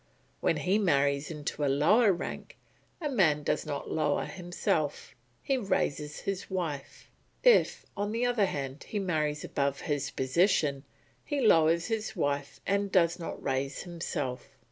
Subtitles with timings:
[0.39, 2.57] When he marries into a lower rank,
[2.99, 7.07] a man does not lower himself, he raises his wife;
[7.43, 10.85] if, on the other hand, he marries above his position,
[11.23, 14.49] he lowers his wife and does not raise himself.